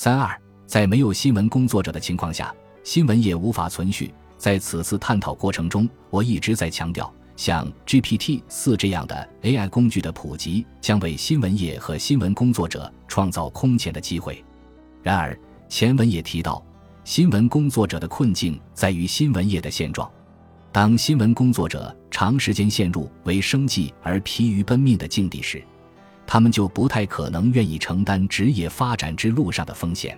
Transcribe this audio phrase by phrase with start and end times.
[0.00, 0.30] 三二，
[0.64, 2.54] 在没有新闻工作者的情况下，
[2.84, 4.14] 新闻业无法存续。
[4.36, 14.40] 在此次探讨过程中，我一直在强调，像 GPT 四这样的 AI 工具的普及，将为新闻业和新闻工作者创造空前的机会。
[15.02, 15.36] 然而，
[15.68, 16.64] 前文也提到，
[17.02, 20.08] 新闻工作者的困境在于新闻业的现状。
[20.70, 25.60] 当新闻工作者长时间陷入为生计而疲于奔命的境地时，
[26.30, 30.16] 他们就不太可能愿意承担职业发展之路上的风险。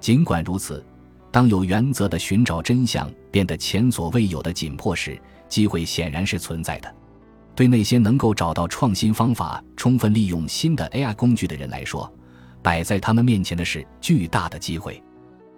[0.00, 0.84] 尽管如此，
[1.30, 5.16] 当有原则的寻找真相变得前所未有的紧迫时，
[5.48, 6.92] 机会显然是存在的。
[7.54, 12.12] 对那些能够找到创新方法、充分利用新的 AI 工具的人来说，
[12.60, 15.00] 摆在他们面前的是巨大的机会。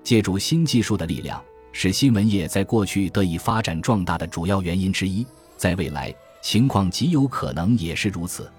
[0.04, 1.42] 借助新技术的力量，
[1.72, 5.26] 使新闻业在过去得以发展壮大的主要原因之一。
[5.56, 8.50] 在未来，情况极有可能也是如此。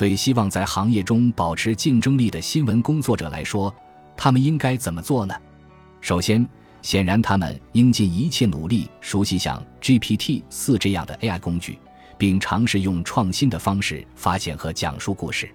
[0.00, 3.70] 对希望在行业中保持竞争力的新闻工作者来说，
[4.16, 5.34] 他们应该怎么做呢？
[6.00, 6.48] 首先，
[6.80, 11.78] 显然他们应尽一切努力熟悉像 GPT 四这样的 AI 工具，
[12.16, 15.46] 并尝试用创新的方式发现和讲述故事。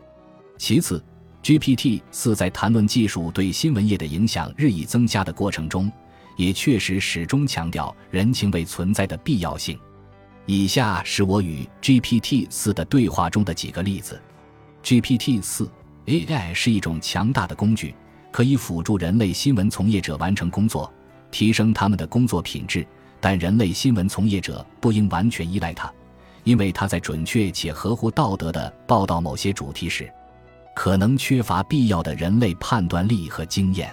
[0.59, 1.03] 其次
[1.41, 5.91] ，GPT 四在谈论技术对新闻业的影响日益增加的过程中，
[6.37, 9.75] 也确实始终强调人情味存在的必要性。
[10.45, 14.21] 以下是我与 GPT 四的对话中的几个例子。
[14.85, 15.67] GPT 四
[16.05, 17.95] AI 是一种强大的工具，
[18.31, 20.93] 可以辅助人类新闻从业者完成工作，
[21.31, 22.85] 提升他们的工作品质。
[23.19, 25.91] 但人类新闻从业者不应完全依赖它，
[26.43, 30.07] 因为它在准确且合乎道德的报道某些主题时，
[30.75, 33.91] 可能缺乏必要的人类判断力和经验。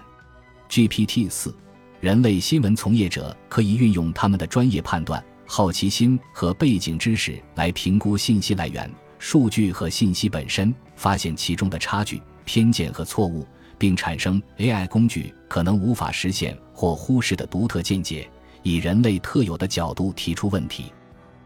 [0.68, 1.56] GPT 四
[2.00, 8.90] 人类新闻从业者可以运用他们的专业判断、好奇心和背景知识来评估信息来源。
[9.24, 13.46] 数据和信息本身，发现其中的差距、偏见和错误，
[13.78, 18.28] 并产生 AI 工具可能无法实现或忽视的独特见解，
[18.64, 20.92] 以人类特有的角度提出问题。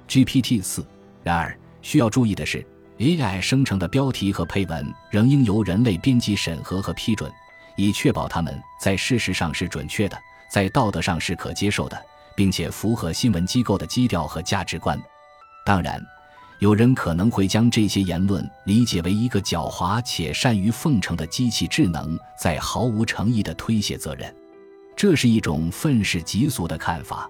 [0.08, 0.84] GPT 四。
[1.22, 7.30] 然而，需要注意的是，AI 生成的标题和配文仍应由人类编辑审核和批准，
[7.76, 10.18] 以确保它们在事实上是准确的，
[10.50, 14.98] 在道德上是可接受的，并且符合新闻机构的基调和价值观。
[15.62, 16.02] 当然。
[16.58, 24.34] 有人可能会将这些言论理解为一个狡猾且善于奉承的机器智能在毫无诚意地推卸责任，
[24.96, 27.28] 这是一种愤世嫉俗的看法。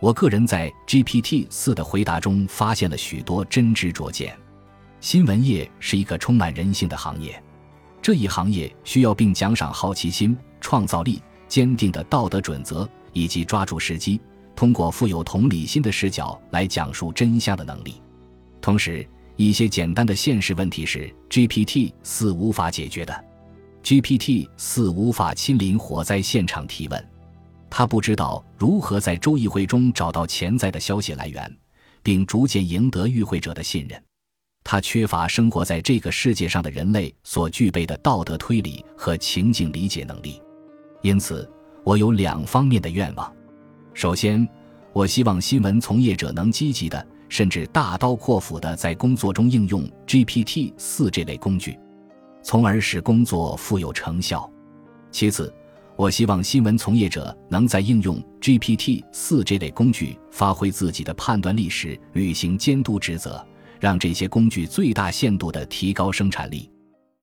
[0.00, 4.34] 我个人在 GPT 四的回答中发现了许多真知灼见。
[4.98, 7.42] 新闻业是一个充满人性的行业，
[8.00, 14.18] 这一行业需要并奖赏好奇心、创造力、坚定的道德准则以及抓住时机，
[14.56, 18.00] 通过富有同理心的视角来讲述真相的能力。
[18.64, 23.24] 同时，一些简单的现实问题是 GPT 四无法解决的。
[23.82, 27.10] GPT 四无法亲临火灾现场提问，
[27.68, 31.54] 他不知道如何在州议会中找到潜在的消息来源，
[32.02, 34.02] 并逐渐赢得与会者的信任。
[34.64, 40.40] 他缺乏生活在这个世界上的人类所具备的道德推理和情境理解能力。
[41.02, 41.46] 因此，
[41.84, 43.30] 我有两方面的愿望：
[43.92, 44.48] 首先，
[44.94, 47.06] 我希望新闻从业者能积极的。
[47.34, 51.76] 甚至大刀阔斧地在工作中应用 GPT 四这类工具，
[52.44, 54.48] 从而使工作富有成效。
[55.10, 55.52] 其次，
[55.96, 63.44] 我希望新闻从业者能在应用 GPT 四这类工具发挥自己的判断力时，履行监督职责，
[63.80, 66.70] 让这些工具最大限度地提高生产力。